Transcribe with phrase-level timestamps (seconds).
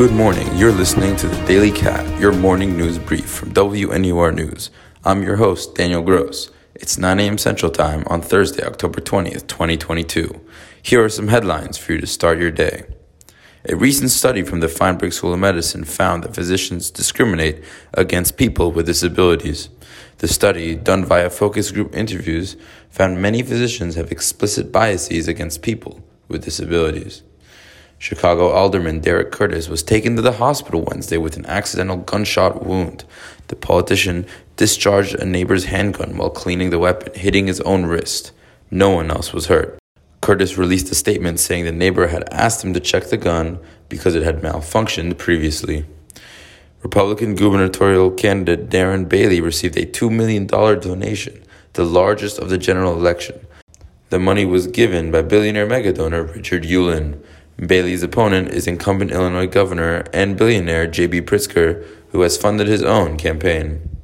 [0.00, 0.48] Good morning.
[0.56, 4.70] You're listening to the Daily Cat, your morning news brief from WNUR News.
[5.04, 6.50] I'm your host, Daniel Gross.
[6.74, 7.36] It's 9 a.m.
[7.36, 10.40] Central Time on Thursday, October 20th, 2022.
[10.82, 12.84] Here are some headlines for you to start your day.
[13.68, 17.62] A recent study from the Feinberg School of Medicine found that physicians discriminate
[17.92, 19.68] against people with disabilities.
[20.16, 22.56] The study, done via focus group interviews,
[22.88, 27.22] found many physicians have explicit biases against people with disabilities.
[28.00, 33.04] Chicago Alderman Derrick Curtis was taken to the hospital Wednesday with an accidental gunshot wound.
[33.48, 34.24] The politician
[34.56, 38.32] discharged a neighbor's handgun while cleaning the weapon, hitting his own wrist.
[38.70, 39.78] No one else was hurt.
[40.22, 43.58] Curtis released a statement saying the neighbor had asked him to check the gun
[43.90, 45.84] because it had malfunctioned previously.
[46.82, 51.42] Republican gubernatorial candidate Darren Bailey received a $2 million donation,
[51.74, 53.46] the largest of the general election.
[54.08, 57.22] The money was given by billionaire megadonor Richard Uihlein.
[57.66, 61.22] Bailey's opponent is incumbent Illinois governor and billionaire J.B.
[61.22, 63.98] Pritzker, who has funded his own campaign.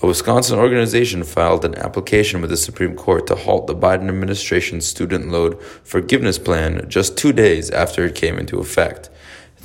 [0.00, 4.86] A Wisconsin organization filed an application with the Supreme Court to halt the Biden administration's
[4.86, 9.10] student loan forgiveness plan just two days after it came into effect.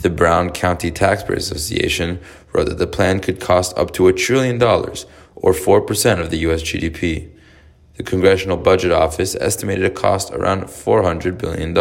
[0.02, 2.20] The Brown County Taxpayers Association
[2.52, 5.06] wrote that the plan could cost up to a trillion dollars,
[5.36, 6.64] or 4% of the U.S.
[6.64, 7.30] GDP.
[7.96, 11.74] The Congressional Budget Office estimated a cost around $400 billion.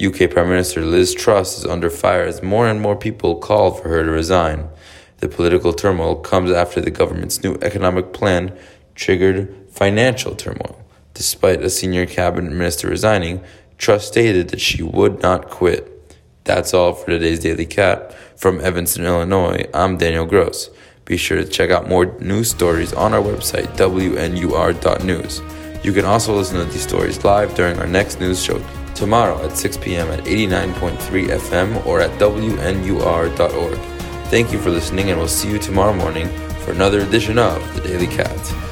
[0.00, 3.90] UK Prime Minister Liz Truss is under fire as more and more people call for
[3.90, 4.70] her to resign.
[5.18, 8.56] The political turmoil comes after the government's new economic plan
[8.94, 10.82] triggered financial turmoil.
[11.12, 13.44] Despite a senior cabinet minister resigning,
[13.76, 15.88] Truss stated that she would not quit.
[16.44, 18.14] That's all for today's Daily Cat.
[18.38, 20.70] From Evanston, Illinois, I'm Daniel Gross.
[21.04, 25.42] Be sure to check out more news stories on our website, wnur.news.
[25.84, 28.58] You can also listen to these stories live during our next news show
[28.94, 30.08] tomorrow at 6 p.m.
[30.10, 33.78] at 89.3 FM or at WNUR.org.
[34.28, 36.28] Thank you for listening, and we'll see you tomorrow morning
[36.60, 38.71] for another edition of The Daily Cat.